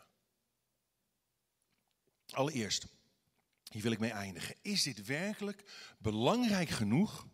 [2.30, 2.88] Allereerst,
[3.64, 4.56] hier wil ik mee eindigen.
[4.62, 5.64] Is dit werkelijk
[5.98, 7.28] belangrijk genoeg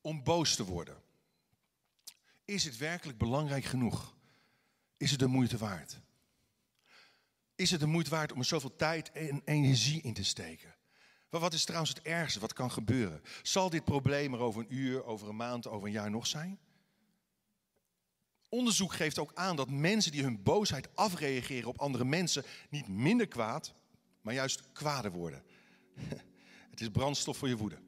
[0.00, 1.02] om boos te worden?
[2.44, 4.16] Is het werkelijk belangrijk genoeg?
[4.96, 6.00] Is het de moeite waard?
[7.54, 10.74] Is het de moeite waard om er zoveel tijd en energie in te steken?
[11.34, 13.22] Maar wat is trouwens het ergste wat kan gebeuren?
[13.42, 16.58] Zal dit probleem er over een uur, over een maand, over een jaar nog zijn?
[18.48, 23.26] Onderzoek geeft ook aan dat mensen die hun boosheid afreageren op andere mensen niet minder
[23.26, 23.74] kwaad,
[24.20, 25.42] maar juist kwader worden.
[26.70, 27.78] Het is brandstof voor je woede.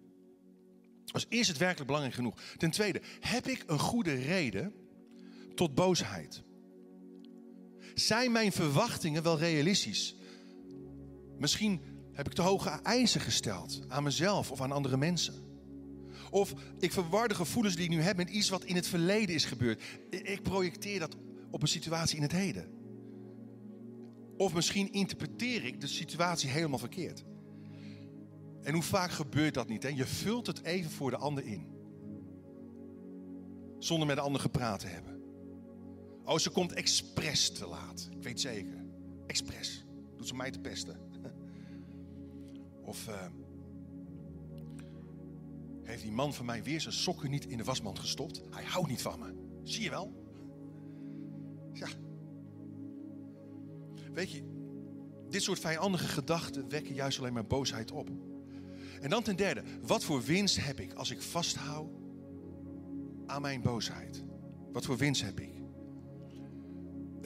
[1.05, 2.41] Dus is het werkelijk belangrijk genoeg?
[2.57, 4.75] Ten tweede, heb ik een goede reden
[5.55, 6.43] tot boosheid?
[7.95, 10.15] Zijn mijn verwachtingen wel realistisch?
[11.39, 15.35] Misschien heb ik te hoge eisen gesteld aan mezelf of aan andere mensen.
[16.31, 19.35] Of ik verwar de gevoelens die ik nu heb met iets wat in het verleden
[19.35, 19.83] is gebeurd.
[20.11, 21.17] Ik projecteer dat
[21.51, 22.69] op een situatie in het heden.
[24.37, 27.25] Of misschien interpreteer ik de situatie helemaal verkeerd.
[28.63, 29.83] En hoe vaak gebeurt dat niet?
[29.83, 29.89] Hè?
[29.89, 31.67] Je vult het even voor de ander in.
[33.79, 35.21] Zonder met de ander gepraat te hebben.
[36.25, 38.09] Oh, ze komt expres te laat.
[38.11, 38.85] Ik weet zeker.
[39.27, 39.85] Expres.
[40.17, 41.06] Doet ze mij te pesten.
[42.87, 43.27] Of uh,
[45.83, 48.42] heeft die man van mij weer zijn sokken niet in de wasmand gestopt?
[48.51, 49.35] Hij houdt niet van me.
[49.62, 50.12] Zie je wel?
[51.72, 51.88] Ja.
[54.12, 54.42] Weet je,
[55.29, 58.11] dit soort vijandige gedachten wekken juist alleen maar boosheid op.
[59.01, 61.90] En dan ten derde, wat voor winst heb ik als ik vasthoud
[63.27, 64.25] aan mijn boosheid?
[64.72, 65.56] Wat voor winst heb ik?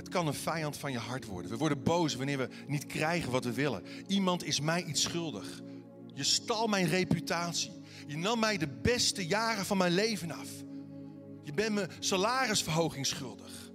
[0.00, 1.50] Het kan een vijand van je hart worden.
[1.50, 3.82] We worden boos wanneer we niet krijgen wat we willen.
[4.06, 5.62] Iemand is mij iets schuldig.
[6.14, 7.72] Je stal mijn reputatie.
[8.06, 10.48] Je nam mij de beste jaren van mijn leven af.
[11.42, 13.70] Je bent me salarisverhoging schuldig.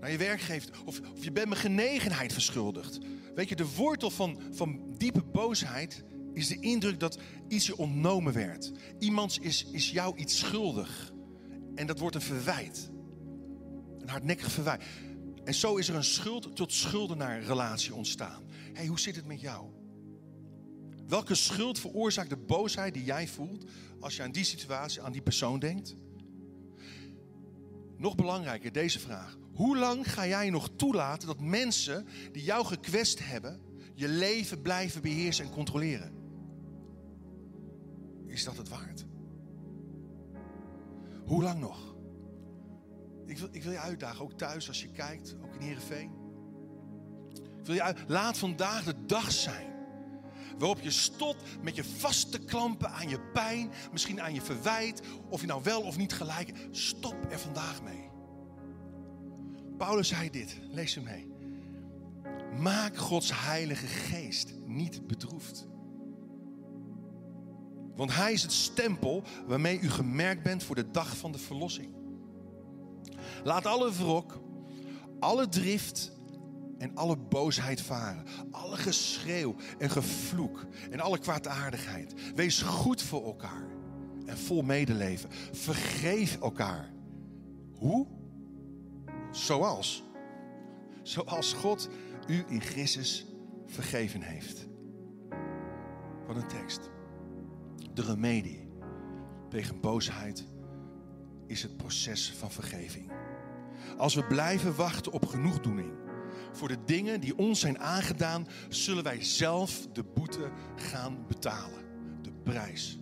[0.00, 0.70] Naar je werkgever.
[0.84, 2.98] Of, of je bent me genegenheid verschuldigd.
[3.34, 8.32] Weet je, de wortel van, van diepe boosheid is de indruk dat iets je ontnomen
[8.32, 8.72] werd.
[8.98, 11.12] Iemand is, is jou iets schuldig.
[11.74, 12.90] En dat wordt een verwijt.
[13.98, 14.82] Een hardnekkig verwijt.
[15.46, 18.42] En zo is er een schuld tot schuldenaar relatie ontstaan.
[18.48, 19.66] Hé, hey, hoe zit het met jou?
[21.08, 23.64] Welke schuld veroorzaakt de boosheid die jij voelt
[24.00, 25.96] als je aan die situatie, aan die persoon denkt?
[27.96, 29.38] Nog belangrijker, deze vraag.
[29.52, 33.60] Hoe lang ga jij nog toelaten dat mensen die jou gekwest hebben,
[33.94, 36.12] je leven blijven beheersen en controleren?
[38.26, 39.04] Is dat het waard?
[41.24, 41.85] Hoe lang nog?
[43.26, 46.10] Ik wil, je uitdagen, ook thuis als je kijkt, ook in Heerenveen.
[47.58, 49.74] Ik wil je uit, laat vandaag de dag zijn
[50.58, 55.00] waarop je stopt met je vast te klampen aan je pijn, misschien aan je verwijt,
[55.28, 56.52] of je nou wel of niet gelijk.
[56.70, 58.10] Stop er vandaag mee.
[59.76, 61.34] Paulus zei dit, lees hem mee.
[62.60, 65.66] Maak Gods heilige geest niet bedroefd.
[67.94, 71.94] Want hij is het stempel waarmee u gemerkt bent voor de dag van de verlossing.
[73.44, 74.40] Laat alle wrok,
[75.18, 76.16] alle drift
[76.78, 78.24] en alle boosheid varen.
[78.50, 82.14] Alle geschreeuw en gevloek en alle kwaadaardigheid.
[82.34, 83.66] Wees goed voor elkaar
[84.26, 85.30] en vol medeleven.
[85.52, 86.92] Vergeef elkaar.
[87.74, 88.06] Hoe?
[89.30, 90.04] Zoals.
[91.02, 91.88] Zoals God
[92.26, 93.26] u in Christus
[93.66, 94.66] vergeven heeft.
[96.26, 96.90] Wat een tekst.
[97.94, 98.68] De remedie
[99.48, 100.46] tegen boosheid
[101.46, 103.12] is het proces van vergeving.
[103.96, 105.92] Als we blijven wachten op genoegdoening
[106.52, 111.84] voor de dingen die ons zijn aangedaan, zullen wij zelf de boete gaan betalen.
[112.22, 112.98] De prijs.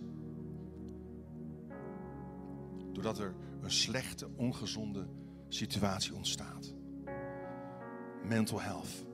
[2.91, 5.07] Doordat er een slechte, ongezonde
[5.47, 6.73] situatie ontstaat.
[8.23, 9.05] Mental health.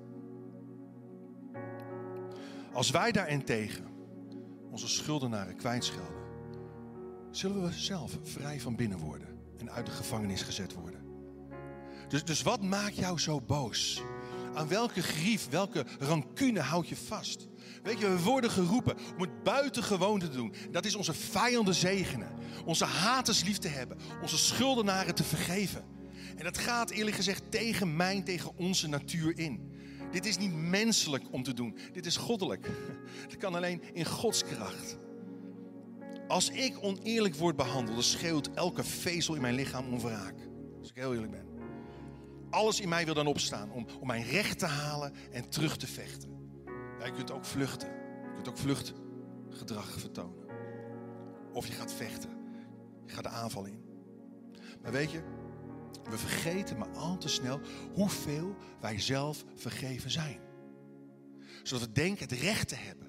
[2.73, 3.85] Als wij daarentegen
[4.71, 6.21] onze schuldenaren kwijtschelden,
[7.31, 11.00] zullen we zelf vrij van binnen worden en uit de gevangenis gezet worden.
[12.11, 14.01] Dus, dus wat maakt jou zo boos?
[14.53, 17.47] Aan welke grief, welke rancune houd je vast?
[17.83, 20.53] Weet je, we worden geroepen om het buitengewoon te doen.
[20.71, 22.31] Dat is onze vijanden zegenen.
[22.65, 23.97] Onze haters lief te hebben.
[24.21, 25.83] Onze schuldenaren te vergeven.
[26.35, 29.71] En dat gaat eerlijk gezegd tegen mijn, tegen onze natuur in.
[30.11, 31.77] Dit is niet menselijk om te doen.
[31.91, 32.69] Dit is goddelijk.
[33.27, 34.97] Het kan alleen in Gods kracht.
[36.27, 40.35] Als ik oneerlijk word behandeld, dan schreeuwt elke vezel in mijn lichaam om wraak.
[40.79, 41.50] Als ik heel eerlijk ben.
[42.51, 45.87] Alles in mij wil dan opstaan om, om mijn recht te halen en terug te
[45.87, 46.29] vechten.
[46.99, 47.87] Ja, je kunt ook vluchten.
[48.23, 50.45] Je kunt ook vluchtgedrag vertonen.
[51.53, 52.29] Of je gaat vechten.
[53.05, 53.83] Je gaat de aanval in.
[54.81, 55.21] Maar weet je,
[56.09, 57.59] we vergeten maar al te snel
[57.93, 60.39] hoeveel wij zelf vergeven zijn.
[61.63, 63.07] Zodat we denken het recht te hebben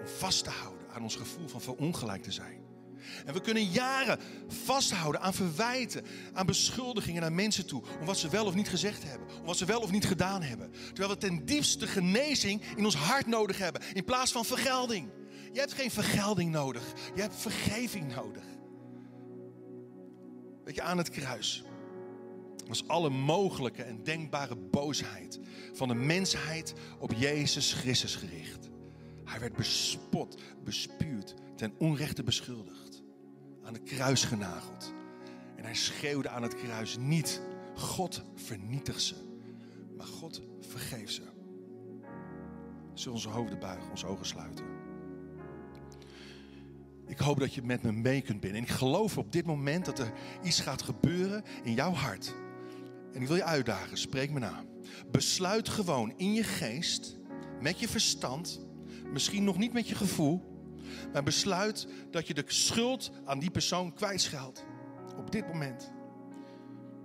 [0.00, 2.63] om vast te houden aan ons gevoel van verongelijk te zijn.
[3.26, 7.82] En we kunnen jaren vasthouden aan verwijten, aan beschuldigingen naar mensen toe.
[8.00, 9.28] Om wat ze wel of niet gezegd hebben.
[9.40, 10.70] Om wat ze wel of niet gedaan hebben.
[10.86, 13.82] Terwijl we ten diepste genezing in ons hart nodig hebben.
[13.92, 15.10] In plaats van vergelding.
[15.52, 16.92] Je hebt geen vergelding nodig.
[17.14, 18.44] Je hebt vergeving nodig.
[20.64, 21.64] Weet je, aan het kruis
[22.66, 25.40] was alle mogelijke en denkbare boosheid
[25.72, 28.70] van de mensheid op Jezus Christus gericht.
[29.24, 32.83] Hij werd bespot, bespuwd, ten onrechte beschuldigd,
[33.64, 34.94] aan het kruis genageld.
[35.56, 37.40] En hij schreeuwde aan het kruis niet,
[37.74, 39.14] God vernietigt ze,
[39.96, 41.22] maar God vergeef ze.
[42.94, 44.64] Zullen onze hoofden buigen, onze ogen sluiten.
[47.06, 48.60] Ik hoop dat je met me mee kunt binnen.
[48.60, 50.12] En ik geloof op dit moment dat er
[50.42, 52.34] iets gaat gebeuren in jouw hart.
[53.12, 54.64] En ik wil je uitdagen, spreek me na.
[55.10, 57.18] Besluit gewoon in je geest,
[57.60, 58.66] met je verstand,
[59.12, 60.53] misschien nog niet met je gevoel,
[61.12, 64.64] maar besluit dat je de schuld aan die persoon kwijtscheldt.
[65.16, 65.92] Op dit moment.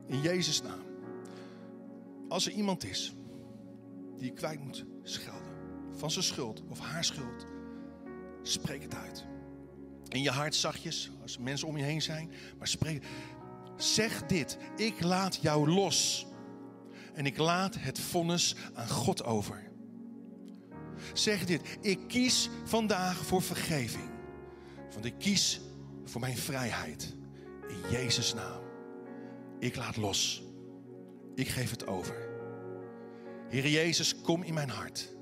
[0.07, 0.83] In Jezus' naam.
[2.27, 3.13] Als er iemand is
[4.17, 5.53] die je kwijt moet schelden
[5.95, 7.45] van zijn schuld of haar schuld,
[8.41, 9.25] spreek het uit.
[10.07, 13.03] In je hart zachtjes, als mensen om je heen zijn, maar spreek.
[13.77, 16.27] Zeg dit: Ik laat jou los.
[17.13, 19.68] En ik laat het vonnis aan God over.
[21.13, 24.09] Zeg dit: Ik kies vandaag voor vergeving.
[24.93, 25.61] Want ik kies
[26.05, 27.15] voor mijn vrijheid.
[27.67, 28.61] In Jezus' naam.
[29.59, 30.43] Ik laat los.
[31.35, 32.27] Ik geef het over.
[33.49, 35.15] Heer Jezus, kom in mijn hart.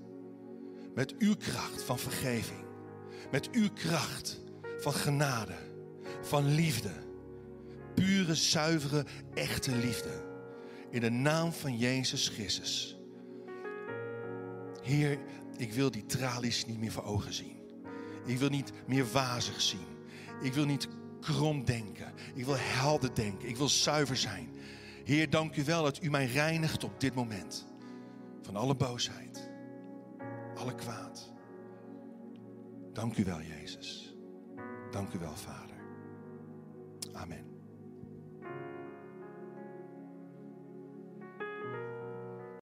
[0.96, 2.66] Met uw kracht van vergeving.
[3.32, 4.40] Met uw kracht
[4.78, 5.56] van genade.
[6.22, 6.92] Van liefde.
[7.96, 10.26] Pure, zuivere, echte liefde.
[10.90, 12.98] In de naam van Jezus Christus.
[14.82, 15.20] Heer,
[15.58, 17.55] ik wil die tralies niet meer voor ogen zien.
[18.26, 19.86] Ik wil niet meer wazig zien.
[20.41, 20.88] Ik wil niet
[21.22, 22.14] krom denken.
[22.36, 23.49] Ik wil helder denken.
[23.49, 24.49] Ik wil zuiver zijn.
[25.03, 27.68] Heer, dank u wel dat u mij reinigt op dit moment.
[28.41, 29.49] Van alle boosheid.
[30.55, 31.32] Alle kwaad.
[32.93, 34.16] Dank u wel, Jezus.
[34.91, 35.78] Dank u wel, Vader.
[37.14, 37.47] Amen.